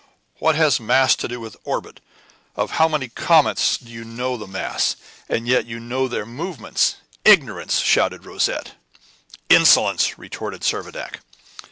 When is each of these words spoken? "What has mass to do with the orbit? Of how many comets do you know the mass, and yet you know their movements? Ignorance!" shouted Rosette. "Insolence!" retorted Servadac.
"What 0.39 0.55
has 0.55 0.79
mass 0.79 1.15
to 1.17 1.27
do 1.27 1.39
with 1.39 1.53
the 1.53 1.59
orbit? 1.63 1.99
Of 2.55 2.71
how 2.71 2.87
many 2.87 3.07
comets 3.07 3.77
do 3.77 3.91
you 3.91 4.03
know 4.03 4.35
the 4.35 4.47
mass, 4.47 4.95
and 5.29 5.47
yet 5.47 5.67
you 5.67 5.79
know 5.79 6.07
their 6.07 6.25
movements? 6.25 6.95
Ignorance!" 7.23 7.77
shouted 7.81 8.25
Rosette. 8.25 8.71
"Insolence!" 9.51 10.17
retorted 10.17 10.61
Servadac. 10.63 11.19